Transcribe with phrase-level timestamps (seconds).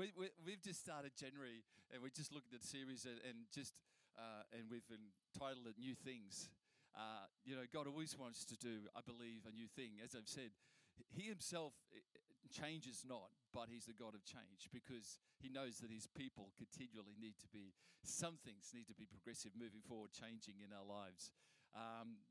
[0.00, 1.60] we, we, we've just started January
[1.92, 3.76] and we just looked at the series and, and just
[4.16, 6.48] uh, and we've entitled it New Things.
[6.96, 10.00] Uh, you know, God always wants to do, I believe, a new thing.
[10.00, 10.56] As I've said,
[11.12, 15.84] He Himself eh, eh, changes not, but He's the God of change because He knows
[15.84, 20.16] that His people continually need to be, some things need to be progressive, moving forward,
[20.16, 21.28] changing in our lives.
[21.76, 22.24] Um,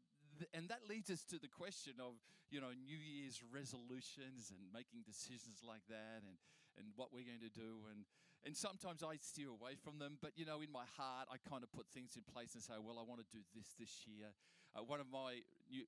[0.58, 2.18] and that leads us to the question of
[2.50, 6.42] you know new year's resolutions and making decisions like that and
[6.80, 8.07] and what we're going to do and
[8.48, 11.62] and sometimes i steer away from them but you know in my heart i kind
[11.62, 14.31] of put things in place and say well i want to do this this year
[14.76, 15.84] uh, one of my new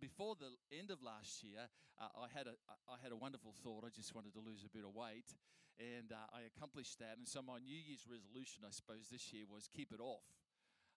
[0.00, 1.68] before the end of last year,
[2.00, 2.56] uh, I had a
[2.88, 3.84] I had a wonderful thought.
[3.84, 5.36] I just wanted to lose a bit of weight,
[5.78, 7.20] and uh, I accomplished that.
[7.20, 10.24] And so my New Year's resolution, I suppose, this year was keep it off,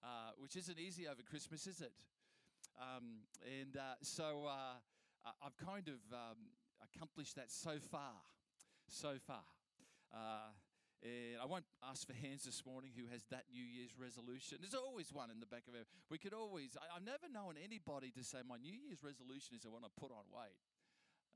[0.01, 1.91] uh, which isn't easy over Christmas, is it?
[2.79, 4.79] Um, and uh, so uh,
[5.43, 6.39] I've kind of um,
[6.81, 8.23] accomplished that so far,
[8.93, 9.41] so far.
[10.13, 10.53] Uh,
[11.03, 14.61] and I won't ask for hands this morning who has that New Year's resolution.
[14.63, 15.83] There's always one in the back of it.
[16.07, 19.67] We could always, I, have never known anybody to say, My New Year's resolution is
[19.67, 20.55] I want to put on weight.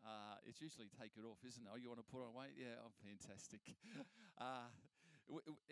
[0.05, 1.67] Uh, it's usually take it off, isn't it?
[1.67, 2.55] Oh, you want to put on weight?
[2.55, 3.65] Yeah, oh, fantastic.
[4.37, 4.69] Uh,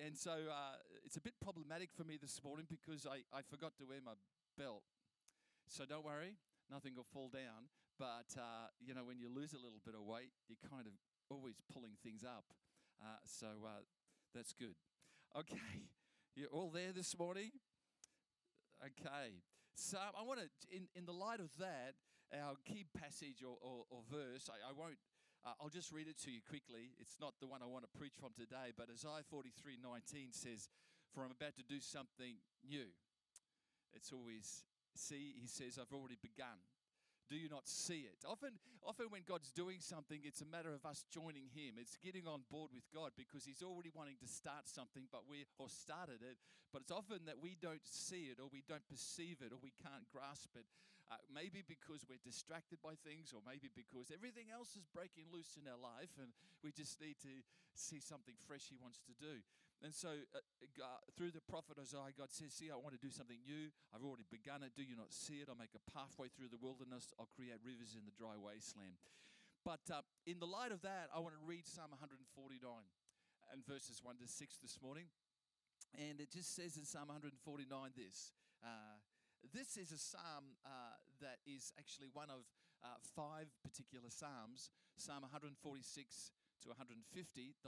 [0.02, 0.74] and so uh,
[1.06, 4.18] it's a bit problematic for me this morning because I, I forgot to wear my
[4.58, 4.82] belt.
[5.70, 6.34] So don't worry,
[6.74, 7.70] nothing will fall down.
[8.02, 10.98] But, uh, you know, when you lose a little bit of weight, you're kind of
[11.30, 12.46] always pulling things up.
[13.02, 13.84] Uh, so uh,
[14.34, 14.76] that's good.
[15.38, 15.58] Okay,
[16.36, 17.52] you're all there this morning?
[18.84, 19.42] Okay.
[19.76, 21.96] So I want to, in, in the light of that,
[22.32, 24.96] our key passage or, or, or verse, I, I won't,
[25.46, 26.96] uh, I'll just read it to you quickly.
[27.00, 30.70] It's not the one I want to preach from today, but Isaiah 43 19 says,
[31.14, 32.88] For I'm about to do something new.
[33.94, 34.64] It's always
[34.96, 36.56] See, he says, I've already begun
[37.30, 38.22] do you not see it?
[38.28, 41.82] Often, often when God's doing something, it's a matter of us joining Him.
[41.82, 45.46] It's getting on board with God because He's already wanting to start something, but we
[45.58, 46.38] or started it.
[46.70, 49.74] But it's often that we don't see it, or we don't perceive it, or we
[49.82, 50.66] can't grasp it.
[51.06, 55.54] Uh, maybe because we're distracted by things, or maybe because everything else is breaking loose
[55.58, 56.34] in our life, and
[56.66, 57.46] we just need to
[57.78, 59.42] see something fresh He wants to do.
[59.84, 60.40] And so, uh,
[60.78, 63.72] God, through the prophet Isaiah, God says, "See, I want to do something new.
[63.94, 64.74] I've already begun it.
[64.76, 65.50] Do you not see it?
[65.50, 68.98] I'll make a pathway through the wilderness." I'll create rivers in the dry wasteland.
[69.64, 72.62] But uh, in the light of that, I want to read Psalm 149
[73.52, 75.10] and verses 1 to 6 this morning.
[75.98, 78.34] And it just says in Psalm 149 this.
[78.64, 78.98] Uh,
[79.54, 82.46] this is a psalm uh, that is actually one of
[82.84, 85.60] uh, five particular psalms Psalm 146
[86.64, 87.04] to 150,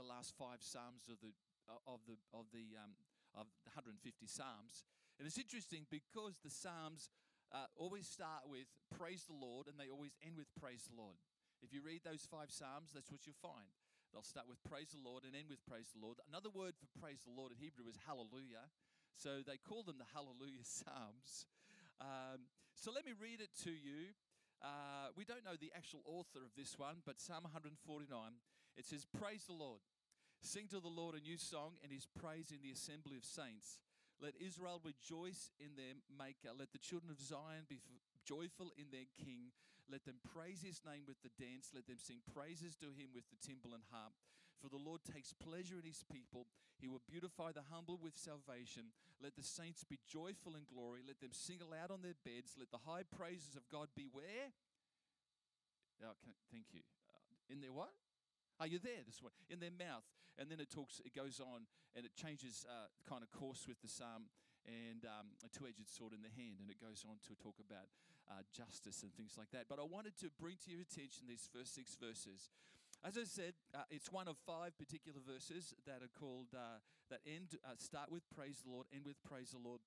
[0.00, 1.47] the last five psalms of the uh,
[1.86, 2.96] of the of the um,
[3.36, 4.88] of the 150 psalms.
[5.18, 7.10] And it's interesting because the psalms
[7.52, 11.16] uh, always start with praise the Lord and they always end with praise the Lord.
[11.62, 13.66] If you read those five Psalms, that's what you'll find.
[14.12, 16.22] They'll start with praise the Lord and end with praise the Lord.
[16.30, 18.70] Another word for praise the Lord in Hebrew is hallelujah.
[19.18, 21.50] So they call them the hallelujah Psalms.
[22.00, 22.46] Um,
[22.78, 24.14] so let me read it to you.
[24.62, 28.06] Uh, we don't know the actual author of this one, but Psalm 149,
[28.78, 29.82] it says, Praise the Lord.
[30.40, 33.82] Sing to the Lord a new song and his praise in the assembly of saints.
[34.22, 36.50] Let Israel rejoice in their Maker.
[36.54, 37.78] Let the children of Zion be
[38.26, 39.54] joyful in their King.
[39.86, 41.70] Let them praise his name with the dance.
[41.74, 44.12] Let them sing praises to him with the timbrel and harp.
[44.60, 46.50] For the Lord takes pleasure in his people.
[46.82, 48.90] He will beautify the humble with salvation.
[49.22, 51.02] Let the saints be joyful in glory.
[51.06, 52.58] Let them sing aloud on their beds.
[52.58, 54.50] Let the high praises of God be where?
[56.02, 56.14] Oh,
[56.50, 56.82] thank you.
[57.10, 57.90] Uh, in their what?
[58.58, 59.32] Are you there this one?
[59.48, 60.04] In their mouth.
[60.38, 61.66] And then it talks, it goes on
[61.98, 64.30] and it changes uh, kind of course with the psalm
[64.66, 66.62] and um, a two edged sword in the hand.
[66.62, 67.90] And it goes on to talk about
[68.30, 69.66] uh, justice and things like that.
[69.66, 72.50] But I wanted to bring to your attention these first six verses.
[73.06, 77.22] As I said, uh, it's one of five particular verses that are called, uh, that
[77.26, 79.80] end, uh, start with praise the Lord, end with praise the Lord.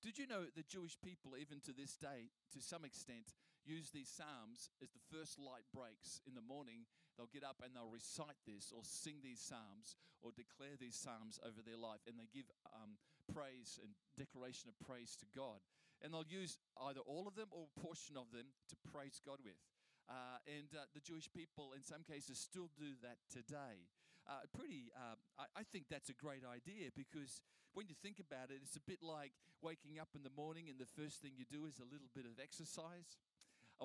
[0.00, 4.12] Did you know the Jewish people, even to this day, to some extent, use these
[4.12, 6.86] Psalms as the first light breaks in the morning?
[7.16, 11.40] They'll get up and they'll recite this or sing these Psalms or declare these Psalms
[11.42, 13.00] over their life and they give um,
[13.30, 15.62] praise and declaration of praise to God.
[16.02, 16.58] And they'll use
[16.90, 19.56] either all of them or a portion of them to praise God with.
[20.04, 23.88] Uh, and uh, the Jewish people, in some cases, still do that today.
[24.28, 27.44] Uh, pretty, um, I, I, think that's a great idea because
[27.76, 30.80] when you think about it, it's a bit like waking up in the morning and
[30.80, 33.20] the first thing you do is a little bit of exercise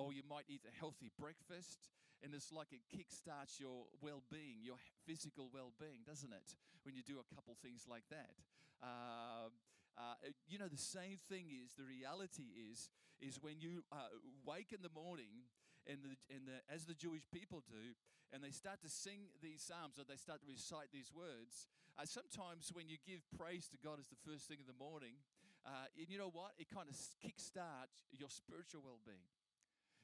[0.00, 1.92] or you might eat a healthy breakfast,
[2.24, 6.56] and it's like it kickstarts your well being, your physical well being, doesn't it?
[6.88, 8.32] When you do a couple things like that.
[8.80, 9.52] Uh,
[10.00, 10.16] uh,
[10.48, 12.88] you know, the same thing is the reality is,
[13.20, 14.08] is when you uh,
[14.48, 15.44] wake in the morning
[15.84, 17.92] and, the, and the, as the Jewish people do,
[18.32, 21.68] and they start to sing these psalms or they start to recite these words,
[22.00, 25.20] uh, sometimes when you give praise to God as the first thing in the morning,
[25.68, 26.56] uh, and you know what?
[26.56, 29.28] It kind of kickstarts your spiritual well being.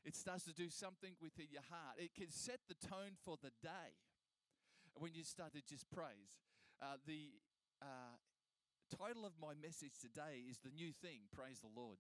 [0.07, 1.99] It starts to do something within your heart.
[1.99, 3.99] It can set the tone for the day
[4.95, 6.39] when you start to just praise.
[6.79, 7.35] Uh, the
[7.83, 8.15] uh,
[8.87, 11.99] title of my message today is The New Thing Praise the Lord.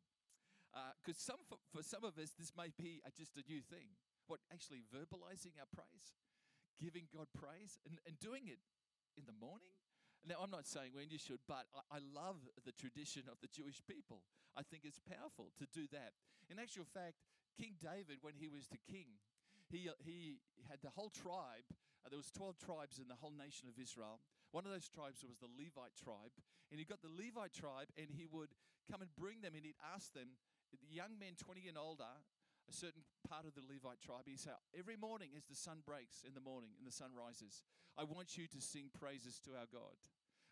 [1.02, 3.98] Because uh, some, for, for, some of us, this may be just a new thing.
[4.30, 6.14] What, actually verbalizing our praise,
[6.78, 8.62] giving God praise, and, and doing it
[9.18, 9.74] in the morning?
[10.22, 13.50] Now, I'm not saying when you should, but I, I, love the tradition of the
[13.50, 14.26] Jewish people.
[14.58, 16.14] I think it's powerful to do that.
[16.50, 17.22] In actual fact,
[17.56, 19.16] King David, when he was the king,
[19.72, 20.38] he, uh, he
[20.68, 21.66] had the whole tribe.
[22.04, 24.20] Uh, there was 12 tribes in the whole nation of Israel.
[24.52, 26.36] One of those tribes was the Levite tribe.
[26.70, 28.54] And he got the Levite tribe, and he would
[28.90, 30.38] come and bring them, and he'd ask them,
[30.70, 32.10] the young men 20 and older,
[32.66, 36.22] a certain part of the Levite tribe, he said, Every morning as the sun breaks
[36.26, 37.62] in the morning and the sun rises,
[37.94, 39.94] I want you to sing praises to our God.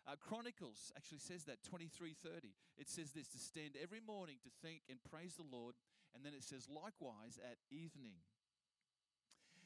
[0.07, 2.53] Uh, Chronicles actually says that 23:30.
[2.77, 5.75] It says this to stand every morning to think and praise the Lord,
[6.15, 8.23] and then it says likewise at evening.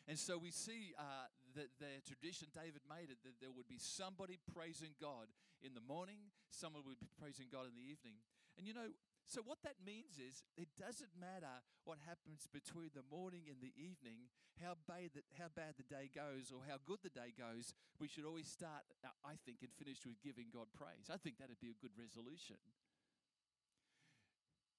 [0.09, 3.77] And so we see uh, that the tradition David made it that there would be
[3.77, 5.29] somebody praising God
[5.61, 8.17] in the morning, someone would be praising God in the evening.
[8.57, 8.89] And you know,
[9.29, 13.69] so, what that means is it doesn't matter what happens between the morning and the
[13.77, 14.25] evening,
[14.57, 18.09] how bad, the, how bad the day goes or how good the day goes, we
[18.09, 21.13] should always start, uh, I think, and finish with giving God praise.
[21.13, 22.57] I think that'd be a good resolution.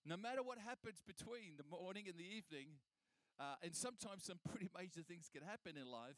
[0.05, 2.81] No matter what happens between the morning and the evening,
[3.39, 6.17] uh, and sometimes some pretty major things can happen in life.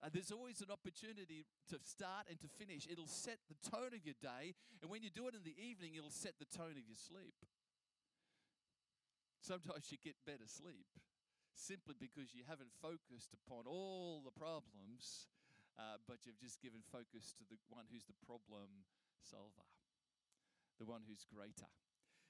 [0.00, 2.88] Uh, there's always an opportunity to start and to finish.
[2.88, 5.94] It'll set the tone of your day, and when you do it in the evening,
[5.94, 7.36] it'll set the tone of your sleep.
[9.44, 10.88] Sometimes you get better sleep
[11.52, 15.28] simply because you haven't focused upon all the problems,
[15.76, 18.88] uh, but you've just given focus to the one who's the problem
[19.20, 19.68] solver,
[20.80, 21.68] the one who's greater.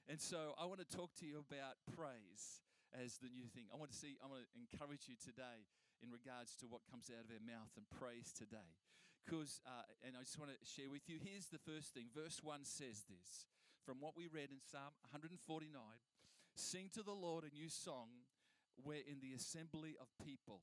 [0.09, 2.61] And so I want to talk to you about praise
[2.91, 3.69] as the new thing.
[3.71, 5.69] I want to see, I want to encourage you today
[6.01, 8.75] in regards to what comes out of our mouth and praise today.
[9.23, 12.09] Because, uh, and I just want to share with you, here's the first thing.
[12.09, 13.45] Verse 1 says this
[13.85, 15.37] from what we read in Psalm 149
[16.55, 18.27] Sing to the Lord a new song
[18.83, 20.61] where in the assembly of people.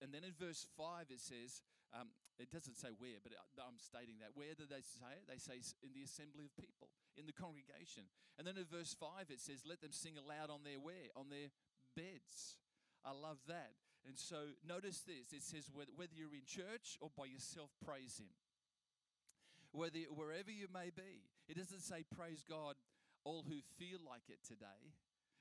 [0.00, 1.60] And then in verse 5 it says,
[1.94, 2.10] um,
[2.42, 3.30] it doesn't say where, but
[3.62, 4.34] I'm stating that.
[4.34, 5.30] Where do they say it?
[5.30, 8.10] They say in the assembly of people, in the congregation.
[8.34, 11.14] And then in verse 5 it says, let them sing aloud on their where?
[11.14, 11.54] On their
[11.94, 12.58] beds.
[13.06, 13.78] I love that.
[14.02, 18.34] And so notice this it says, whether you're in church or by yourself, praise Him.
[19.70, 21.22] Whether, wherever you may be.
[21.46, 22.74] It doesn't say praise God
[23.22, 24.92] all who feel like it today.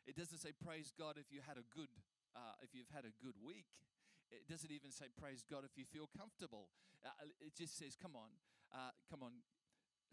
[0.06, 1.92] It doesn't say praise God if you had a good
[2.36, 3.70] uh, if you've had a good week.
[4.34, 6.68] It doesn't even say praise God if you feel comfortable.
[7.06, 7.10] Uh,
[7.42, 8.32] it just says, come on,
[8.74, 9.46] uh, come on,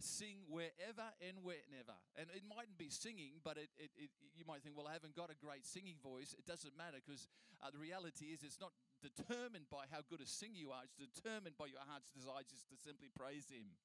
[0.01, 1.97] sing wherever and whenever.
[2.17, 5.15] And it mightn't be singing, but it, it, it, you might think, well, I haven't
[5.15, 6.35] got a great singing voice.
[6.37, 7.29] It doesn't matter because
[7.61, 8.73] uh, the reality is it's not
[9.05, 10.85] determined by how good a singer you are.
[10.85, 13.77] It's determined by your heart's desire just to simply praise Him.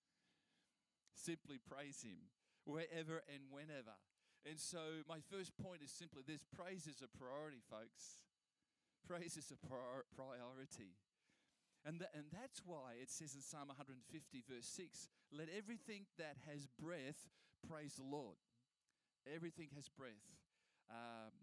[1.16, 2.32] Simply praise Him
[2.64, 3.96] wherever and whenever.
[4.46, 8.22] And so, my first point is simply this praise is a priority, folks.
[9.07, 10.98] Praise is a prior- priority.
[11.86, 14.02] And, th- and that's why it says in Psalm 150,
[14.50, 17.30] verse 6 let everything that has breath
[17.68, 18.38] praise the Lord.
[19.25, 20.25] Everything has breath.
[20.89, 21.34] Um,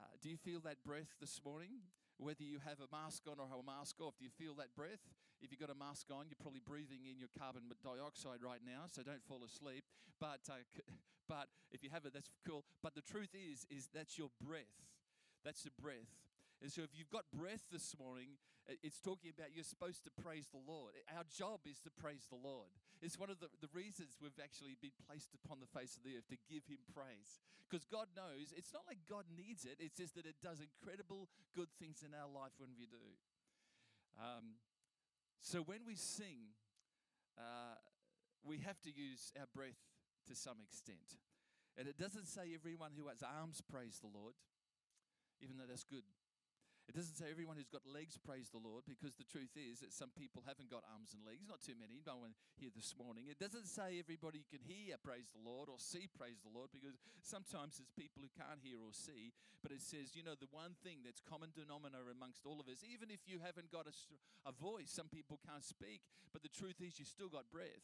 [0.00, 1.80] uh, do you feel that breath this morning?
[2.18, 4.16] whether you have a mask on or have a mask off.
[4.18, 5.04] Do you feel that breath?
[5.40, 8.88] If you've got a mask on, you're probably breathing in your carbon dioxide right now,
[8.88, 9.84] so don't fall asleep.
[10.16, 10.64] But, uh,
[11.28, 12.64] but if you have it, that's cool.
[12.82, 14.88] But the truth is, is that's your breath.
[15.44, 16.08] That's the breath.
[16.62, 18.40] And so, if you've got breath this morning,
[18.82, 20.96] it's talking about you're supposed to praise the Lord.
[21.14, 22.72] Our job is to praise the Lord.
[22.98, 26.16] It's one of the, the reasons we've actually been placed upon the face of the
[26.16, 27.38] earth to give Him praise.
[27.68, 31.28] Because God knows it's not like God needs it, it's just that it does incredible
[31.54, 33.06] good things in our life when we do.
[34.16, 34.58] Um,
[35.44, 36.56] so, when we sing,
[37.38, 37.78] uh,
[38.42, 39.78] we have to use our breath
[40.26, 41.20] to some extent.
[41.76, 44.34] And it doesn't say everyone who has arms praise the Lord,
[45.44, 46.02] even though that's good.
[46.86, 49.90] It doesn't say everyone who's got legs praise the Lord, because the truth is that
[49.90, 51.42] some people haven't got arms and legs.
[51.42, 51.98] Not too many.
[52.06, 53.26] No one here this morning.
[53.26, 56.94] It doesn't say everybody can hear praise the Lord or see praise the Lord, because
[57.26, 59.34] sometimes there's people who can't hear or see.
[59.66, 62.86] But it says, you know, the one thing that's common denominator amongst all of us,
[62.86, 63.94] even if you haven't got a,
[64.46, 67.82] a voice, some people can't speak, but the truth is you still got breath.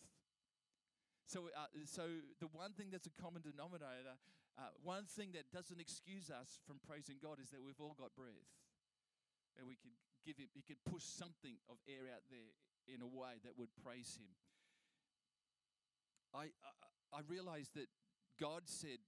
[1.27, 2.07] So, uh, so
[2.39, 4.15] the one thing that's a common denominator,
[4.55, 8.15] uh, one thing that doesn't excuse us from praising God is that we've all got
[8.15, 8.47] breath.
[9.59, 9.95] And we could
[10.25, 12.55] give him, he could push something of air out there
[12.87, 14.31] in a way that would praise him.
[16.35, 17.93] I, I, I realized that
[18.41, 19.03] God said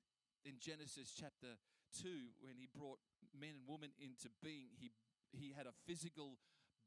[0.44, 1.56] in Genesis chapter
[2.04, 3.00] 2, when he brought
[3.32, 4.92] men and women into being, he,
[5.32, 6.36] he had a physical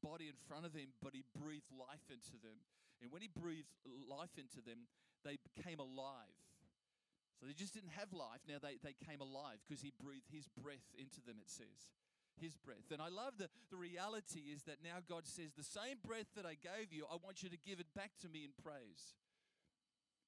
[0.04, 2.62] body in front of him, but he breathed life into them.
[3.02, 3.74] And when he breathed
[4.06, 4.86] life into them,
[5.26, 6.38] they became alive.
[7.38, 8.42] So they just didn't have life.
[8.50, 11.94] Now they, they came alive because he breathed his breath into them, it says.
[12.42, 12.92] His breath.
[12.92, 16.46] And I love the, the reality is that now God says, The same breath that
[16.46, 19.18] I gave you, I want you to give it back to me in praise.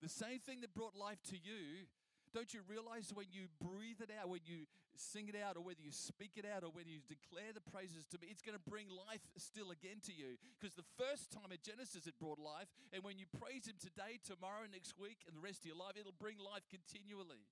[0.01, 1.87] The same thing that brought life to you,
[2.33, 5.81] don't you realize when you breathe it out, when you sing it out, or whether
[5.81, 8.69] you speak it out, or whether you declare the praises to me, it's going to
[8.69, 10.35] bring life still again to you?
[10.55, 14.19] Because the first time at Genesis it brought life, and when you praise Him today,
[14.23, 17.43] tomorrow, next week, and the rest of your life, it'll bring life continually.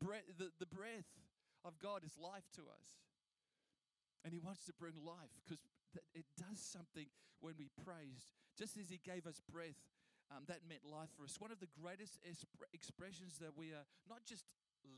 [0.00, 1.08] Breath, the, the breath
[1.64, 2.88] of God is life to us.
[4.24, 5.62] And He wants to bring life because
[6.14, 7.06] it does something
[7.40, 8.34] when we praise.
[8.58, 9.78] Just as He gave us breath,
[10.28, 11.40] um, that meant life for us.
[11.40, 12.20] One of the greatest
[12.74, 14.44] expressions that we are not just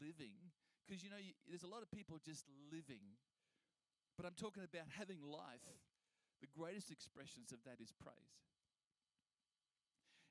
[0.02, 0.34] living,
[0.82, 3.14] because you know, you, there's a lot of people just living,
[4.18, 5.62] but I'm talking about having life.
[6.40, 8.40] The greatest expressions of that is praise.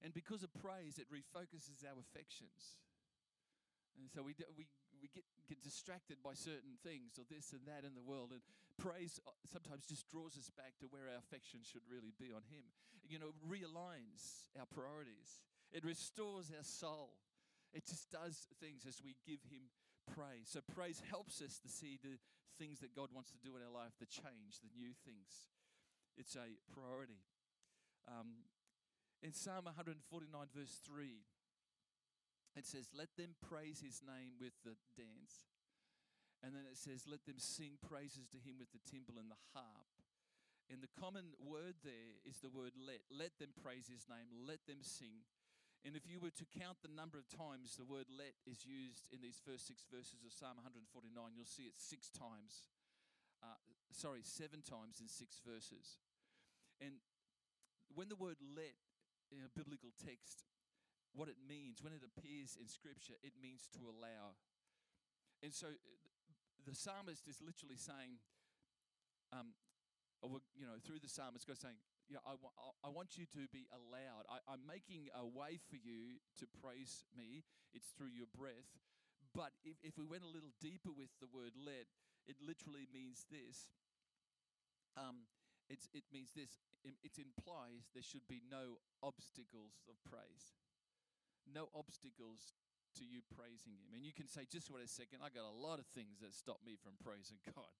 [0.02, 2.82] And because of praise, it refocuses our affections.
[4.00, 4.66] And so we, we,
[5.02, 8.32] we get, get distracted by certain things or this and that in the world.
[8.32, 8.44] And
[8.78, 12.44] praise uh, sometimes just draws us back to where our affection should really be on
[12.48, 12.68] Him.
[13.08, 15.42] You know, realigns our priorities,
[15.72, 17.16] it restores our soul.
[17.70, 19.70] It just does things as we give Him
[20.10, 20.50] praise.
[20.50, 22.18] So, praise helps us to see the
[22.58, 25.46] things that God wants to do in our life, the change, the new things.
[26.18, 27.22] It's a priority.
[28.10, 28.44] Um,
[29.22, 30.02] in Psalm 149,
[30.56, 31.24] verse 3,
[32.56, 35.50] it says, Let them praise his name with the dance.
[36.40, 39.44] And then it says, Let them sing praises to him with the timbrel and the
[39.54, 39.90] harp.
[40.70, 43.02] And the common word there is the word let.
[43.10, 44.30] Let them praise his name.
[44.46, 45.26] Let them sing.
[45.82, 49.08] And if you were to count the number of times the word let is used
[49.10, 52.68] in these first six verses of Psalm 149, you'll see it six times.
[53.40, 53.58] Uh,
[53.96, 55.98] sorry, seven times in six verses.
[56.84, 57.00] And
[57.96, 58.76] when the word let
[59.32, 60.46] in a biblical text,
[61.14, 64.38] what it means, when it appears in Scripture, it means to allow.
[65.42, 65.98] And so uh,
[66.66, 68.20] the psalmist is literally saying,
[69.34, 69.54] um,
[70.54, 73.70] you know, through the psalmist, God saying, yeah, I, wa- I want you to be
[73.72, 74.26] allowed.
[74.28, 77.46] I, I'm making a way for you to praise me.
[77.74, 78.68] It's through your breath.
[79.34, 81.86] But if, if we went a little deeper with the word let,
[82.26, 83.70] it literally means this.
[84.98, 85.30] Um,
[85.70, 86.58] it's, it means this.
[86.84, 90.58] It, it implies there should be no obstacles of praise.
[91.54, 92.54] No obstacles
[92.98, 93.94] to you praising Him.
[93.94, 96.34] And you can say, just wait a second, I got a lot of things that
[96.34, 97.78] stop me from praising God.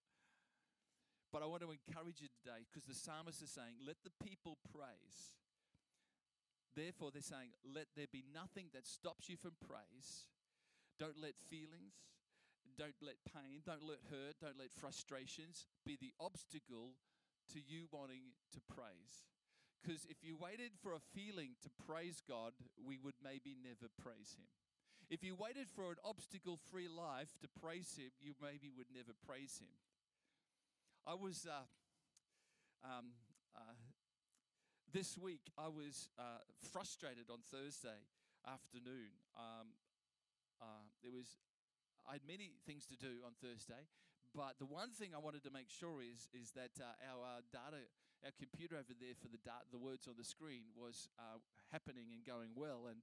[1.30, 4.58] But I want to encourage you today because the psalmist is saying, let the people
[4.74, 5.38] praise.
[6.74, 10.26] Therefore, they're saying, let there be nothing that stops you from praise.
[10.98, 11.94] Don't let feelings,
[12.78, 16.98] don't let pain, don't let hurt, don't let frustrations be the obstacle
[17.54, 19.26] to you wanting to praise.
[19.82, 24.36] Because if you waited for a feeling to praise God, we would maybe never praise
[24.38, 24.48] Him.
[25.10, 29.14] If you waited for an obstacle free life to praise Him, you maybe would never
[29.26, 29.72] praise Him.
[31.08, 31.66] I was uh,
[32.86, 33.16] um,
[33.56, 33.74] uh,
[34.94, 35.50] this week.
[35.58, 38.06] I was uh, frustrated on Thursday
[38.46, 39.16] afternoon.
[39.36, 39.74] Um,
[40.62, 41.40] uh, there was
[42.08, 43.86] I had many things to do on Thursday,
[44.34, 47.42] but the one thing I wanted to make sure is is that uh, our uh,
[47.52, 47.86] data,
[48.26, 51.40] our computer over there for the data, the words on the screen was uh,
[51.72, 53.00] happening and going well, and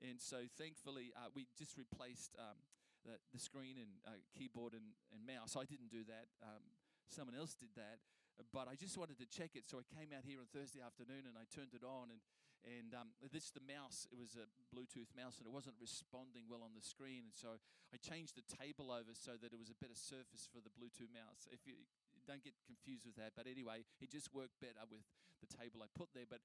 [0.00, 2.34] and so thankfully uh, we just replaced.
[2.38, 2.58] Um,
[3.00, 5.56] the, the screen and uh, keyboard and, and mouse.
[5.56, 6.28] I didn't do that.
[6.44, 6.60] Um,
[7.08, 8.04] someone else did that.
[8.52, 11.28] But I just wanted to check it, so I came out here on Thursday afternoon
[11.28, 12.20] and I turned it on, and
[12.64, 14.04] and um, this the mouse.
[14.12, 17.60] It was a Bluetooth mouse, and it wasn't responding well on the screen, and so
[17.92, 21.12] I changed the table over so that it was a better surface for the Bluetooth
[21.12, 21.48] mouse.
[21.48, 21.84] If you
[22.26, 25.04] don't get confused with that, but anyway, it just worked better with
[25.40, 26.28] the table I put there.
[26.28, 26.40] But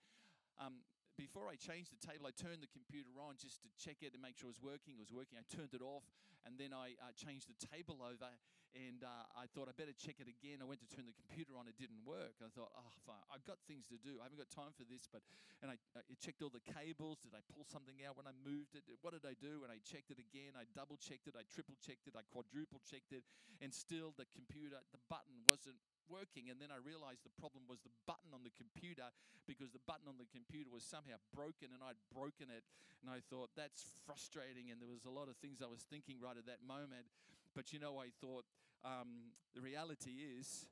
[0.60, 0.84] um,
[1.16, 4.22] before I changed the table, I turned the computer on just to check it and
[4.22, 5.00] make sure it was working.
[5.00, 5.40] It was working.
[5.40, 6.04] I turned it off,
[6.44, 8.32] and then I uh, changed the table over,
[8.76, 10.60] and uh, I thought I better check it again.
[10.60, 12.36] I went to turn the computer on, it didn't work.
[12.44, 13.24] I thought, oh, fine.
[13.32, 14.20] I've got things to do.
[14.20, 15.08] I haven't got time for this.
[15.08, 15.24] But
[15.64, 17.24] and I, I checked all the cables.
[17.24, 18.84] Did I pull something out when I moved it?
[19.00, 19.64] What did I do?
[19.64, 20.60] And I checked it again.
[20.60, 21.40] I double checked it.
[21.40, 22.20] I triple checked it.
[22.20, 23.24] I quadruple checked it,
[23.64, 25.80] and still the computer, the button wasn't
[26.12, 26.52] working.
[26.52, 29.10] And then I realized the problem was the button on the computer
[29.50, 32.66] because the button on the computer was somehow broken and I'd broken it.
[33.02, 34.74] And I thought, that's frustrating.
[34.74, 37.06] And there was a lot of things I was thinking right at that moment.
[37.54, 38.44] But you know, I thought,
[38.84, 40.66] um, the reality is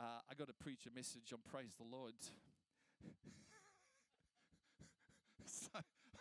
[0.00, 2.14] uh, I got to preach a message on praise the Lord.
[5.44, 5.68] so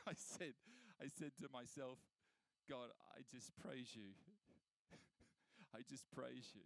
[0.07, 0.53] I said,
[1.01, 1.99] I said to myself,
[2.69, 4.13] God, I just praise you.
[5.75, 6.61] I just praise you.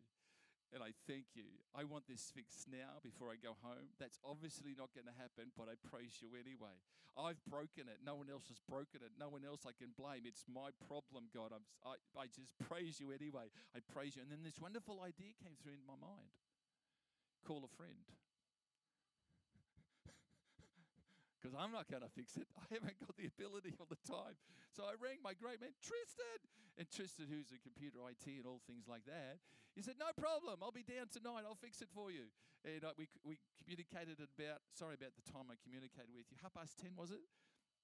[0.74, 1.48] And I thank you.
[1.74, 3.94] I want this fixed now before I go home.
[4.00, 6.76] That's obviously not going to happen, but I praise you anyway.
[7.16, 8.04] I've broken it.
[8.04, 9.16] No one else has broken it.
[9.16, 10.28] No one else I can blame.
[10.28, 11.56] It's my problem, God.
[11.56, 13.48] I'm, I, I just praise you anyway.
[13.72, 14.22] I praise you.
[14.26, 16.36] And then this wonderful idea came through in my mind
[17.46, 18.10] call a friend.
[21.46, 22.50] Because I'm not going to fix it.
[22.58, 24.34] I haven't got the ability all the time.
[24.74, 26.42] So I rang my great man, Tristan.
[26.74, 29.38] And Tristan, who's a computer IT and all things like that,
[29.78, 30.66] he said, No problem.
[30.66, 31.46] I'll be down tonight.
[31.46, 32.34] I'll fix it for you.
[32.66, 36.42] And uh, we, we communicated at about, sorry about the time I communicated with you,
[36.42, 37.22] half past 10, was it?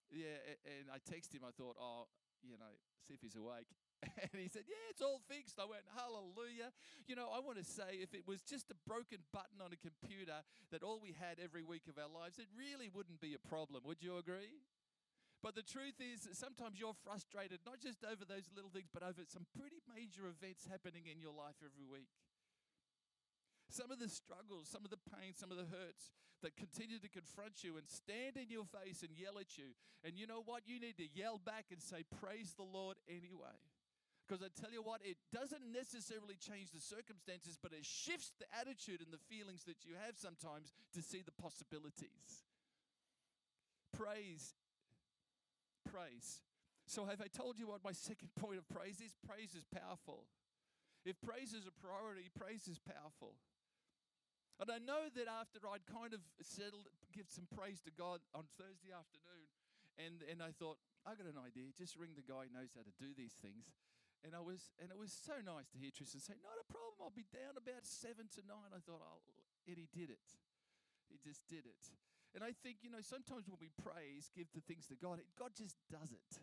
[0.10, 0.42] Yeah.
[0.66, 1.46] And I texted him.
[1.46, 2.10] I thought, Oh,
[2.42, 2.74] you know,
[3.06, 3.70] see if he's awake.
[4.32, 5.60] And he said, Yeah, it's all fixed.
[5.60, 6.74] I went, Hallelujah.
[7.06, 9.80] You know, I want to say if it was just a broken button on a
[9.80, 10.42] computer
[10.72, 13.84] that all we had every week of our lives, it really wouldn't be a problem.
[13.86, 14.62] Would you agree?
[15.42, 19.26] But the truth is sometimes you're frustrated, not just over those little things, but over
[19.26, 22.14] some pretty major events happening in your life every week.
[23.74, 26.14] Some of the struggles, some of the pain, some of the hurts
[26.46, 29.74] that continue to confront you and stand in your face and yell at you.
[30.06, 30.68] And you know what?
[30.70, 33.58] You need to yell back and say, Praise the Lord anyway.
[34.28, 38.48] Because I tell you what, it doesn't necessarily change the circumstances, but it shifts the
[38.56, 42.48] attitude and the feelings that you have sometimes to see the possibilities.
[43.92, 44.56] Praise
[45.92, 46.42] praise.
[46.88, 49.16] So, have I told you what my second point of praise is?
[49.28, 50.28] Praise is powerful.
[51.04, 53.36] If praise is a priority, praise is powerful.
[54.60, 58.46] And I know that after I'd kind of settled, give some praise to God on
[58.60, 59.50] Thursday afternoon,
[59.98, 61.74] and, and I thought, I got an idea.
[61.74, 63.74] Just ring the guy who knows how to do these things.
[64.22, 67.02] And I was, and it was so nice to hear Tristan say, "Not a problem.
[67.02, 68.70] I'll be down about seven to nine.
[68.70, 69.26] I thought, "Oh,"
[69.66, 70.28] and he did it.
[71.10, 71.84] He just did it.
[72.34, 75.52] And I think, you know, sometimes when we praise, give the things to God, God
[75.52, 76.40] just does it.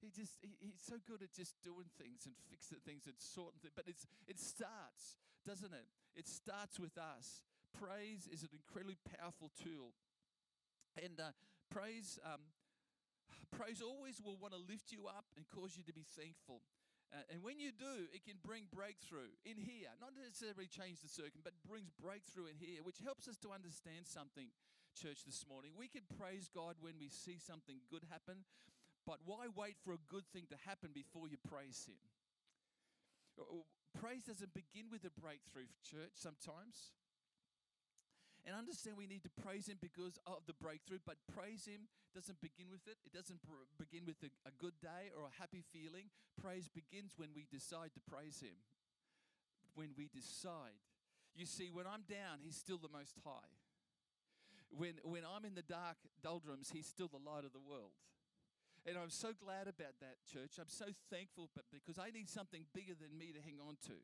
[0.00, 3.60] He just, he, he's so good at just doing things and fixing things and sorting
[3.60, 3.72] things.
[3.76, 5.88] But it's, it starts, doesn't it?
[6.16, 7.44] It starts with us.
[7.72, 9.96] Praise is an incredibly powerful tool.
[11.00, 11.32] And uh,
[11.72, 12.40] praise, um,
[13.52, 16.60] praise always will want to lift you up and cause you to be thankful.
[17.10, 19.90] Uh, and when you do, it can bring breakthrough in here.
[19.98, 24.06] Not necessarily change the circuit, but brings breakthrough in here, which helps us to understand
[24.06, 24.54] something,
[24.94, 25.74] church, this morning.
[25.74, 28.46] We can praise God when we see something good happen,
[29.02, 31.98] but why wait for a good thing to happen before you praise Him?
[33.34, 33.66] Uh, uh,
[33.98, 36.94] praise doesn't begin with a breakthrough, church, sometimes
[38.46, 42.40] and understand we need to praise Him because of the breakthrough, but praise Him doesn't
[42.40, 42.98] begin with it.
[43.04, 43.40] It doesn't
[43.78, 46.10] begin with a, a good day or a happy feeling.
[46.40, 48.56] Praise begins when we decide to praise Him.
[49.74, 50.78] When we decide.
[51.34, 53.52] You see, when I'm down, He's still the Most High.
[54.70, 57.94] When, when I'm in the dark doldrums, He's still the light of the world.
[58.86, 60.56] And I'm so glad about that, church.
[60.58, 64.00] I'm so thankful but because I need something bigger than me to hang on to.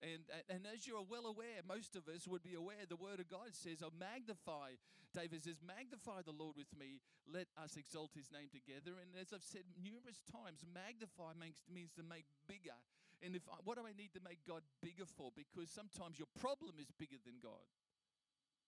[0.00, 3.28] And, and as you're well aware, most of us would be aware, the Word of
[3.28, 4.80] God says, Oh, magnify.
[5.12, 7.04] David says, Magnify the Lord with me.
[7.28, 8.96] Let us exalt his name together.
[8.96, 12.76] And as I've said numerous times, magnify means, means to make bigger.
[13.20, 15.28] And if I, what do I need to make God bigger for?
[15.36, 17.68] Because sometimes your problem is bigger than God.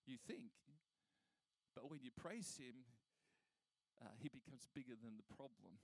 [0.04, 0.52] You think.
[1.72, 2.84] But when you praise him,
[4.04, 5.80] uh, he becomes bigger than the problem.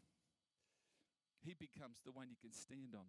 [1.40, 3.08] He becomes the one you can stand on.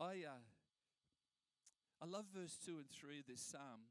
[0.00, 0.42] I, uh,
[2.00, 3.90] I love verse 2 and 3 of this psalm.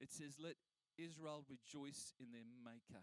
[0.00, 0.54] It says, Let
[0.98, 3.02] Israel rejoice in their Maker.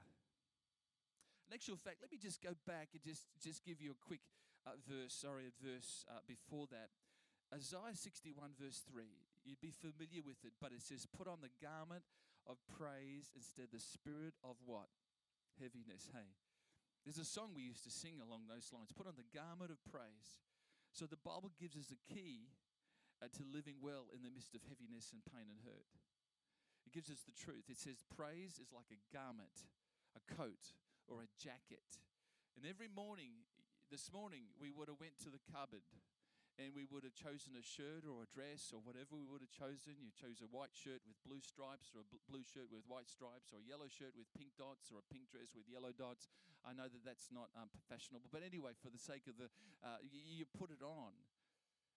[1.48, 4.24] In actual fact, let me just go back and just, just give you a quick
[4.64, 6.96] uh, verse, sorry, a verse uh, before that.
[7.52, 9.04] Isaiah 61, verse 3.
[9.44, 12.08] You'd be familiar with it, but it says, Put on the garment
[12.48, 14.88] of praise instead the spirit of what?
[15.60, 16.08] Heaviness.
[16.16, 16.32] Hey,
[17.04, 18.96] there's a song we used to sing along those lines.
[18.96, 20.40] Put on the garment of praise.
[20.94, 22.54] So the Bible gives us a key
[23.18, 25.90] uh, to living well in the midst of heaviness and pain and hurt.
[26.86, 27.66] It gives us the truth.
[27.66, 29.66] It says praise is like a garment,
[30.14, 30.78] a coat,
[31.10, 31.98] or a jacket.
[32.54, 33.50] And every morning,
[33.90, 35.82] this morning, we would have went to the cupboard
[36.62, 39.54] and we would have chosen a shirt or a dress or whatever we would have
[39.54, 39.98] chosen.
[39.98, 43.50] You chose a white shirt with blue stripes or a blue shirt with white stripes
[43.50, 46.30] or a yellow shirt with pink dots or a pink dress with yellow dots.
[46.62, 49.50] I know that that's not um, fashionable, but anyway, for the sake of the,
[49.82, 51.18] uh, you, you put it on.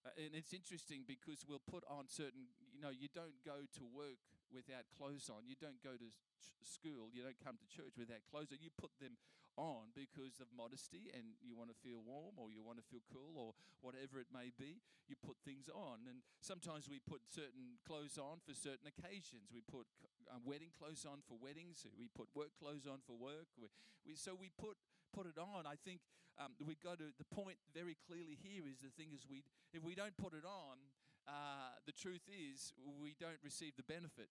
[0.09, 3.85] Uh, and it's interesting because we'll put on certain, you know, you don't go to
[3.85, 5.45] work without clothes on.
[5.45, 6.09] You don't go to
[6.41, 8.63] ch- school, you don't come to church without clothes on.
[8.65, 9.21] You put them
[9.57, 13.03] on because of modesty and you want to feel warm or you want to feel
[13.09, 14.81] cool or whatever it may be.
[15.09, 16.05] You put things on.
[16.09, 19.49] And sometimes we put certain clothes on for certain occasions.
[19.53, 19.89] We put
[20.29, 21.89] uh, wedding clothes on for weddings.
[21.97, 23.49] We put work clothes on for work.
[23.57, 23.69] We,
[24.05, 24.77] we, so we put
[25.15, 25.65] put it on.
[25.65, 26.05] I think
[26.37, 29.41] um, we go to the point very clearly here is the thing is we
[29.73, 30.77] if we don't put it on,
[31.25, 34.29] uh, the truth is we don't receive the benefit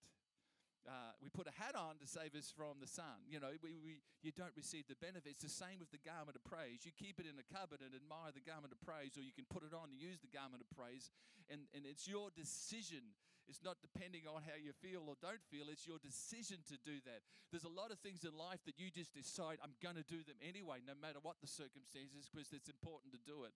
[0.86, 3.26] uh, we put a hat on to save us from the sun.
[3.26, 5.42] You know, we, we, you don't receive the benefits.
[5.42, 6.86] It's the same with the garment of praise.
[6.86, 9.46] You keep it in a cupboard and admire the garment of praise, or you can
[9.46, 11.10] put it on and use the garment of praise.
[11.50, 13.14] And, and it's your decision.
[13.46, 15.70] It's not depending on how you feel or don't feel.
[15.70, 17.22] It's your decision to do that.
[17.54, 20.26] There's a lot of things in life that you just decide, I'm going to do
[20.26, 23.54] them anyway, no matter what the circumstances, because it's important to do it.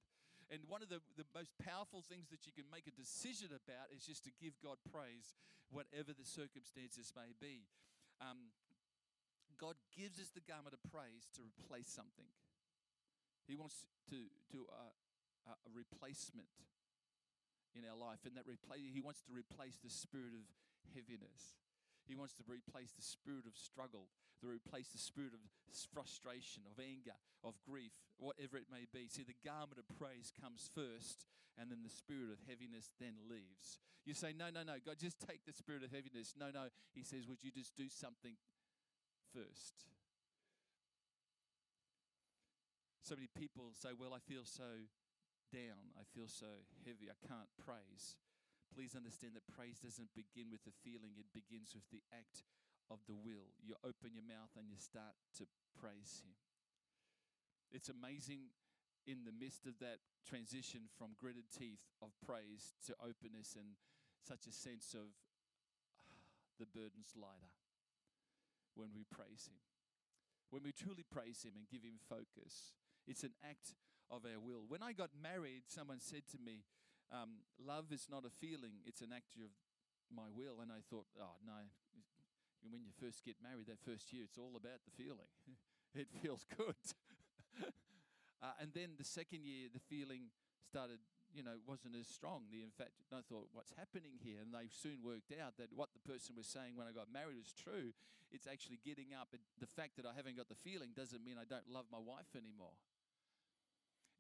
[0.50, 3.94] And one of the, the most powerful things that you can make a decision about
[3.94, 5.38] is just to give God praise,
[5.70, 7.70] whatever the circumstances may be.
[8.18, 8.50] Um,
[9.54, 12.26] God gives us the garment of praise to replace something.
[13.46, 14.90] He wants to do a,
[15.54, 16.50] a replacement
[17.78, 20.42] in our life, and that replace, He wants to replace the spirit of
[20.90, 21.54] heaviness.
[22.06, 24.08] He wants to replace the spirit of struggle,
[24.40, 25.40] to replace the spirit of
[25.92, 29.06] frustration, of anger, of grief, whatever it may be.
[29.06, 31.24] See, the garment of praise comes first,
[31.58, 33.78] and then the spirit of heaviness then leaves.
[34.04, 36.34] You say, No, no, no, God, just take the spirit of heaviness.
[36.38, 36.72] No, no.
[36.94, 38.34] He says, Would you just do something
[39.32, 39.86] first?
[43.02, 44.88] So many people say, Well, I feel so
[45.52, 45.92] down.
[45.98, 47.10] I feel so heavy.
[47.10, 48.16] I can't praise.
[48.70, 52.46] Please understand that praise doesn't begin with the feeling, it begins with the act
[52.90, 53.50] of the will.
[53.59, 56.38] You open your mouth and you start to praise Him.
[57.70, 58.50] It's amazing
[59.06, 63.78] in the midst of that transition from gritted teeth of praise to openness and
[64.22, 65.11] such a sense of
[65.98, 66.06] ah,
[66.59, 67.54] the burden's lighter
[68.74, 69.62] when we praise Him.
[70.50, 72.74] When we truly praise Him and give Him focus,
[73.06, 73.74] it's an act
[74.11, 74.66] of our will.
[74.66, 76.66] When I got married, someone said to me,
[77.12, 79.50] um, Love is not a feeling, it's an act of
[80.14, 80.60] my will.
[80.62, 81.70] And I thought, oh, no.
[82.60, 85.32] When you first get married, that first year, it's all about the feeling.
[85.96, 86.76] it feels good.
[88.44, 90.28] uh, and then the second year, the feeling
[90.68, 91.00] started,
[91.32, 92.52] you know, wasn't as strong.
[92.52, 94.44] The in fact, I thought, what's happening here?
[94.44, 97.40] And they soon worked out that what the person was saying when I got married
[97.40, 97.96] was true.
[98.28, 99.32] It's actually getting up.
[99.32, 102.36] The fact that I haven't got the feeling doesn't mean I don't love my wife
[102.36, 102.76] anymore.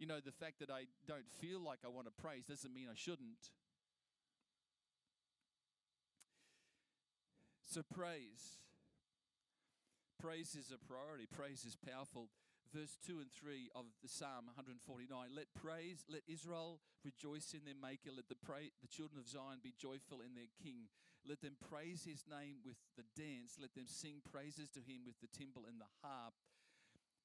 [0.00, 2.88] You know, the fact that I don't feel like I want to praise doesn't mean
[2.88, 3.52] I shouldn't.
[7.68, 8.64] So, praise.
[10.16, 11.28] Praise is a priority.
[11.28, 12.32] Praise is powerful.
[12.72, 17.76] Verse 2 and 3 of the Psalm 149 Let praise, let Israel rejoice in their
[17.76, 18.08] Maker.
[18.08, 20.88] Let the, pray, the children of Zion be joyful in their King.
[21.28, 23.60] Let them praise his name with the dance.
[23.60, 26.32] Let them sing praises to him with the timbrel and the harp.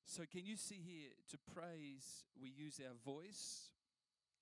[0.06, 3.74] So, can you see here to praise, we use our voice.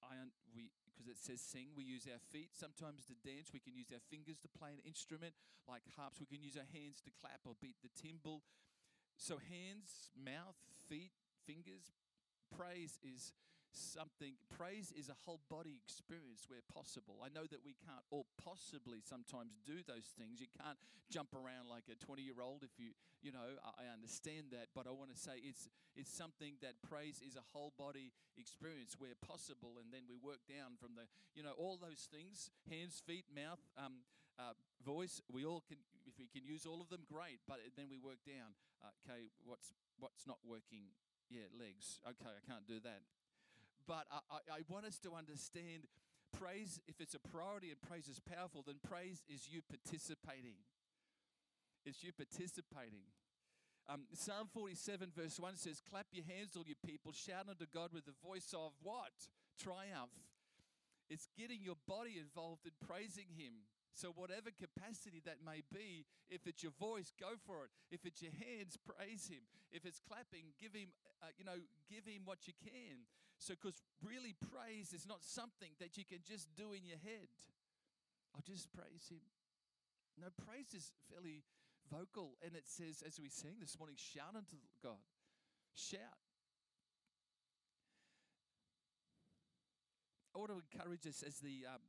[0.03, 0.19] I
[0.51, 2.51] we because it says sing, we use our feet.
[2.53, 5.33] Sometimes to dance, we can use our fingers to play an instrument
[5.67, 6.19] like harps.
[6.19, 8.43] We can use our hands to clap or beat the timbrel.
[9.15, 10.59] So, hands, mouth,
[10.91, 11.15] feet,
[11.47, 11.95] fingers.
[12.51, 13.31] Praise is
[13.75, 14.37] something.
[14.53, 17.21] Praise is a whole body experience where possible.
[17.25, 20.39] I know that we can't all possibly sometimes do those things.
[20.41, 20.77] You can't
[21.09, 24.73] jump around like a 20 year old if you, you know, I understand that.
[24.73, 28.95] But I want to say it's, it's something that praise is a whole body experience
[28.97, 29.77] where possible.
[29.81, 33.61] And then we work down from the, you know, all those things hands, feet, mouth,
[33.77, 34.05] um,
[34.39, 35.21] uh, voice.
[35.31, 37.39] We all can, if we can use all of them, great.
[37.47, 38.57] But then we work down.
[38.81, 40.91] Uh, okay, what's what's not working?
[41.29, 41.99] Yeah, legs.
[42.05, 43.01] Okay, I can't do that.
[43.87, 45.87] But I, I, want us to understand
[46.37, 50.55] praise, if it's a priority and praise is powerful, then praise is you participating.
[51.85, 53.11] It's you participating.
[53.89, 57.91] Um, Psalm 47, verse 1 says, Clap your hands, all you people, shout unto God
[57.93, 59.11] with the voice of what?
[59.59, 60.15] Triumph.
[61.09, 63.67] It's getting your body involved in praising Him.
[63.93, 67.71] So, whatever capacity that may be, if it's your voice, go for it.
[67.93, 69.45] If it's your hands, praise Him.
[69.69, 70.89] If it's clapping, give Him,
[71.21, 73.05] uh, you know, give Him what you can.
[73.37, 77.29] So, because really, praise is not something that you can just do in your head.
[78.33, 79.21] I'll just praise Him.
[80.17, 81.45] No, praise is fairly
[81.85, 85.05] vocal, and it says, as we sang this morning, shout unto God.
[85.77, 86.17] Shout.
[90.33, 91.81] I want to encourage us as the um,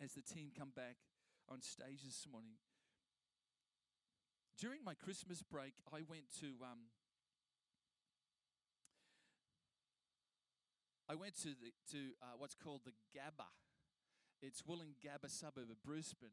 [0.00, 0.94] as the team come back
[1.50, 2.56] on stage this morning.
[4.58, 6.88] During my Christmas break, I went to um,
[11.08, 13.50] I went to the, to uh, what's called the Gabba.
[14.40, 16.32] It's Woolloongabba suburb of Brisbane.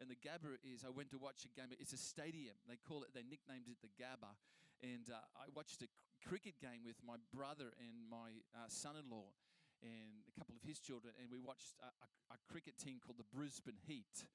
[0.00, 1.70] And the Gabba is, I went to watch a game.
[1.78, 2.54] It's a stadium.
[2.66, 4.34] They call it, they nicknamed it the Gabba.
[4.82, 5.90] And uh, I watched a
[6.22, 9.34] cricket game with my brother and my uh, son in law
[9.82, 11.14] and a couple of his children.
[11.18, 14.26] And we watched a, a, a cricket team called the Brisbane Heat.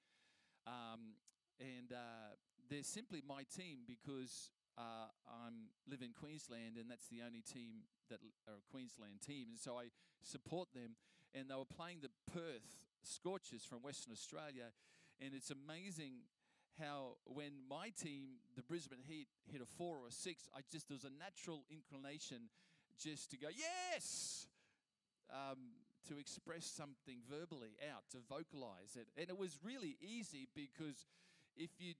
[0.68, 1.20] Um,
[1.60, 2.36] and uh,
[2.70, 7.86] they're simply my team because uh, I'm live in Queensland, and that's the only team
[8.10, 10.96] that are a Queensland team, and so I support them.
[11.36, 14.72] And they were playing the Perth Scorchers from Western Australia,
[15.20, 16.26] and it's amazing
[16.80, 20.88] how when my team, the Brisbane Heat, hit a four or a six, I just
[20.88, 22.50] there was a natural inclination
[22.98, 24.48] just to go yes.
[25.30, 25.74] Um,
[26.10, 29.08] to express something verbally out, to vocalize it.
[29.18, 31.08] And it was really easy because
[31.56, 31.94] if you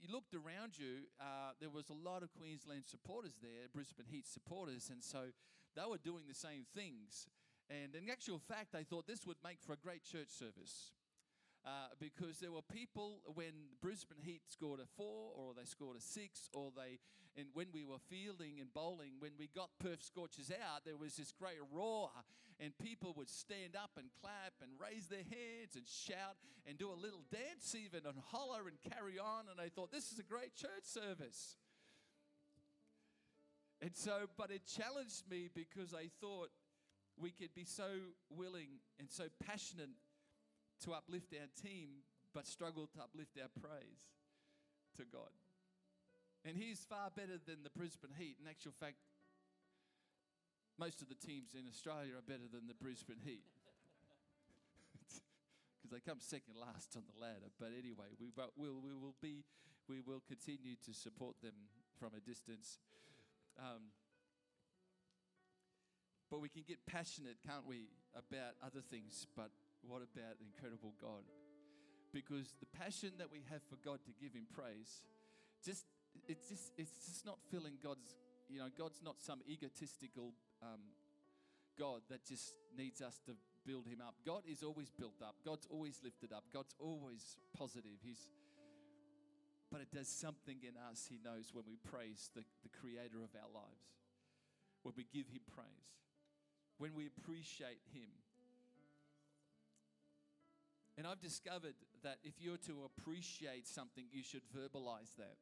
[0.00, 4.26] you looked around you, uh, there was a lot of Queensland supporters there, Brisbane Heat
[4.26, 5.34] supporters, and so
[5.74, 7.26] they were doing the same things.
[7.68, 10.92] And in actual fact, they thought this would make for a great church service.
[11.66, 16.00] Uh, because there were people when Brisbane Heat scored a four or they scored a
[16.00, 16.98] six or they,
[17.38, 21.14] and when we were fielding and bowling, when we got Perth Scorchers out, there was
[21.16, 22.10] this great roar
[22.58, 26.34] and people would stand up and clap and raise their hands and shout
[26.66, 29.44] and do a little dance even and holler and carry on.
[29.50, 31.56] And I thought, this is a great church service.
[33.80, 36.50] And so, but it challenged me because I thought
[37.16, 37.86] we could be so
[38.28, 39.90] willing and so passionate
[40.84, 42.02] to uplift our team,
[42.34, 44.02] but struggle to uplift our praise
[44.96, 45.30] to God.
[46.48, 48.40] And He's far better than the Brisbane Heat.
[48.40, 48.96] In actual fact,
[50.80, 53.44] most of the teams in Australia are better than the Brisbane Heat.
[55.76, 57.52] Because they come second last on the ladder.
[57.60, 59.44] But anyway, we will, we will be,
[59.92, 61.68] we will continue to support them
[62.00, 62.80] from a distance.
[63.60, 63.92] Um,
[66.32, 69.28] but we can get passionate, can't we, about other things.
[69.36, 69.52] But
[69.86, 71.28] what about the incredible God?
[72.10, 75.04] Because the passion that we have for God to give Him praise,
[75.62, 75.84] just
[76.26, 78.16] it's just it's just not filling God's.
[78.48, 80.80] You know, God's not some egotistical um,
[81.78, 83.32] God that just needs us to
[83.66, 84.14] build Him up.
[84.24, 85.36] God is always built up.
[85.44, 86.44] God's always lifted up.
[86.52, 88.00] God's always positive.
[88.02, 88.30] He's
[89.70, 93.36] but it does something in us, He knows, when we praise the, the Creator of
[93.36, 93.84] our lives,
[94.82, 95.92] when we give Him praise,
[96.78, 98.08] when we appreciate Him.
[100.96, 105.36] And I've discovered that if you're to appreciate something, you should verbalize that.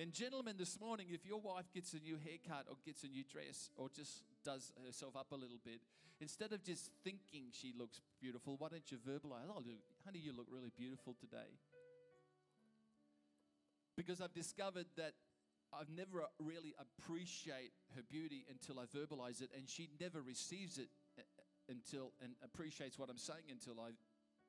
[0.00, 3.22] And, gentlemen, this morning, if your wife gets a new haircut or gets a new
[3.22, 5.82] dress or just does herself up a little bit,
[6.22, 9.60] instead of just thinking she looks beautiful, why don't you verbalize, oh,
[10.06, 11.52] honey, you look really beautiful today?
[13.94, 15.12] Because I've discovered that
[15.70, 20.88] I've never really appreciate her beauty until I verbalize it, and she never receives it
[21.18, 21.22] uh,
[21.68, 23.90] until and appreciates what I'm saying until I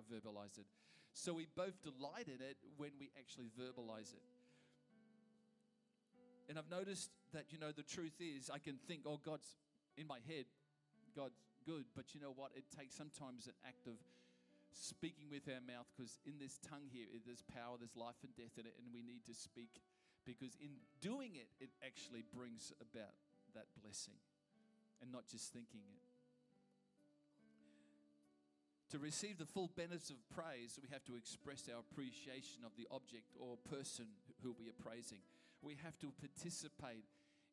[0.07, 0.65] verbalize it.
[1.11, 4.23] So we both delight in it when we actually verbalize it.
[6.49, 9.55] And I've noticed that, you know, the truth is, I can think, oh, God's
[9.97, 10.45] in my head,
[11.15, 11.85] God's good.
[11.95, 12.51] But you know what?
[12.55, 13.99] It takes sometimes an act of
[14.73, 18.55] speaking with our mouth because in this tongue here, there's power, there's life and death
[18.55, 19.83] in it, and we need to speak
[20.25, 23.15] because in doing it, it actually brings about
[23.53, 24.15] that blessing
[25.01, 26.03] and not just thinking it.
[28.91, 32.87] To receive the full benefits of praise, we have to express our appreciation of the
[32.91, 34.05] object or person
[34.43, 35.23] who we are praising.
[35.61, 37.05] We have to participate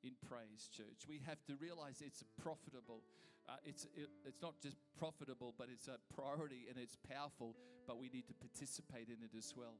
[0.03, 1.05] in praise, church.
[1.09, 3.03] We have to realize it's profitable.
[3.49, 7.99] Uh, it's, it, it's not just profitable, but it's a priority and it's powerful, but
[7.99, 9.77] we need to participate in it as well.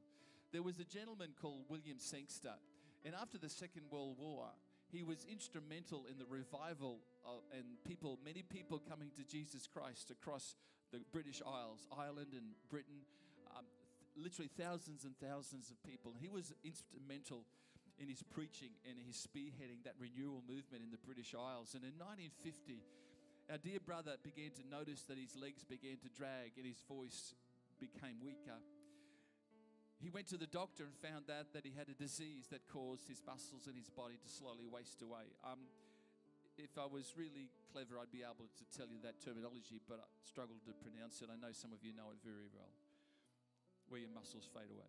[0.51, 2.57] There was a gentleman called William Sangster,
[3.05, 4.49] and after the Second World War,
[4.91, 10.09] he was instrumental in the revival of, and people, many people coming to Jesus Christ
[10.09, 10.55] across
[10.91, 13.05] the British Isles, Ireland and Britain,
[13.55, 13.65] um,
[14.01, 16.15] th- literally thousands and thousands of people.
[16.19, 17.45] He was instrumental
[17.99, 21.75] in his preaching and his spearheading that renewal movement in the British Isles.
[21.75, 22.79] And in 1950,
[23.51, 27.35] our dear brother began to notice that his legs began to drag and his voice
[27.81, 28.55] became weaker.
[29.99, 33.11] He went to the doctor and found out that he had a disease that caused
[33.11, 35.27] his muscles in his body to slowly waste away.
[35.43, 35.67] Um,
[36.55, 40.07] if I was really clever, I'd be able to tell you that terminology, but I
[40.23, 41.27] struggle to pronounce it.
[41.27, 42.71] I know some of you know it very well,
[43.91, 44.87] where your muscles fade away.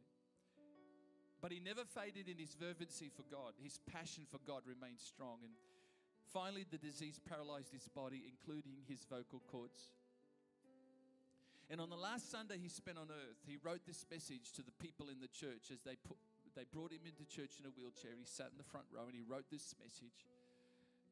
[1.41, 3.57] But he never faded in his fervency for God.
[3.63, 5.41] His passion for God remained strong.
[5.43, 5.53] And
[6.33, 9.93] finally, the disease paralyzed his body, including his vocal cords.
[11.71, 14.75] And on the last Sunday he spent on earth, he wrote this message to the
[14.83, 16.19] people in the church as they put
[16.57, 18.11] they brought him into church in a wheelchair.
[18.19, 20.27] He sat in the front row and he wrote this message.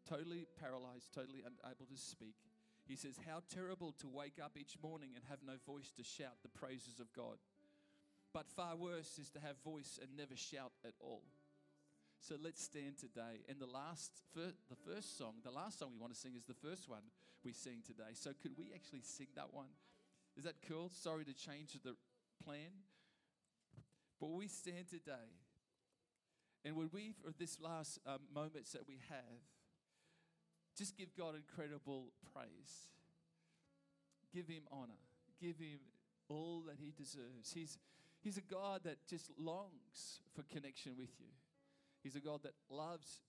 [0.03, 2.35] Totally paralyzed, totally unable to speak.
[2.91, 6.43] He says, How terrible to wake up each morning and have no voice to shout
[6.43, 7.37] the praises of God.
[8.33, 11.23] But far worse is to have voice and never shout at all.
[12.21, 13.45] So let's stand today.
[13.49, 14.53] And the last, the
[14.85, 17.03] first song, the last song we want to sing is the first one
[17.45, 18.13] we sing today.
[18.15, 19.71] So could we actually sing that one?
[20.37, 20.91] Is that cool?
[20.93, 21.97] Sorry to change the
[22.45, 22.71] plan,
[24.21, 25.35] but we stand today,
[26.65, 29.43] and would we, for this last um, moments that we have,
[30.77, 32.89] just give God incredible praise,
[34.33, 35.01] give Him honor,
[35.41, 35.81] give Him
[36.29, 37.53] all that He deserves.
[37.53, 37.79] He's
[38.21, 41.31] He's a God that just longs for connection with you.
[42.03, 43.21] He's a God that loves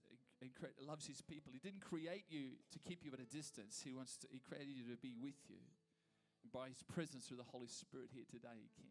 [0.87, 1.51] loves His people.
[1.51, 3.81] He didn't create you to keep you at a distance.
[3.83, 4.27] He wants to.
[4.31, 5.59] He created you to be with you.
[6.43, 8.89] And by His presence through the Holy Spirit here today, He can.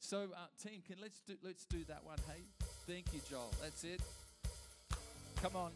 [0.00, 2.18] So, uh, team, can let's do let's do that one.
[2.28, 2.42] Hey,
[2.86, 3.52] thank you, Joel.
[3.62, 4.00] That's it.
[5.40, 5.70] Come on,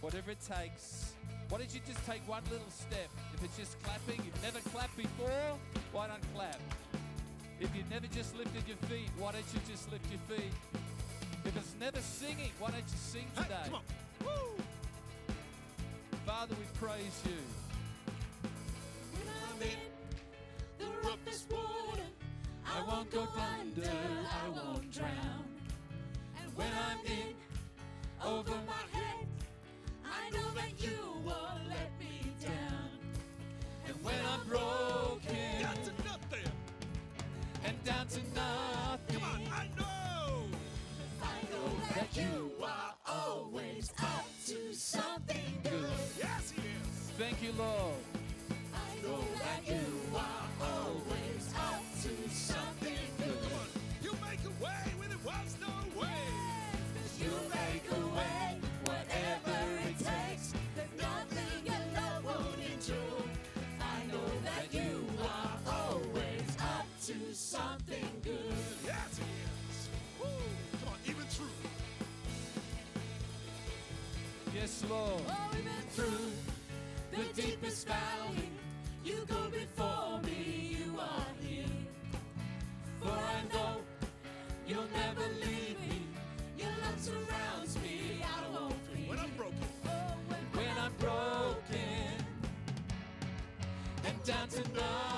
[0.00, 1.12] whatever it takes.
[1.48, 3.08] Why don't you just take one little step?
[3.34, 5.56] If it's just clapping, you've never clapped before.
[5.92, 6.60] Why not clap?
[7.60, 10.52] If you've never just lifted your feet, why don't you just lift your feet?
[11.44, 13.54] If it's never singing, why don't you sing Hey, today?
[13.64, 13.82] come on.
[14.24, 14.62] Woo!
[16.26, 17.40] Father, we praise you.
[19.12, 19.78] When I'm in
[20.78, 22.02] the roughest water,
[22.66, 23.26] I won't go
[23.60, 25.44] under, I won't drown.
[26.40, 27.34] And when I'm in
[28.24, 28.82] over my
[38.08, 40.44] down to nothing, Come on, I know.
[41.22, 45.90] I know that you are always up to something good.
[46.18, 47.10] Yes, he is.
[47.18, 47.94] thank you, Lord.
[48.74, 53.42] I know that you are always up to something good.
[53.42, 53.68] Come on.
[54.02, 56.08] You make a way when there was no way.
[57.20, 58.47] You make a way,
[74.68, 75.22] Yes, Lord.
[75.26, 76.30] Oh, we've been through
[77.10, 78.50] the deepest valley.
[79.02, 81.64] You go before me, you are here.
[83.00, 83.76] For I know
[84.66, 86.02] you'll never leave me.
[86.58, 89.08] Your love surrounds me, I won't fear.
[89.08, 89.56] When I'm broken.
[89.86, 89.88] Oh,
[90.28, 92.12] when, When I'm broken
[94.04, 95.17] and down to nothing,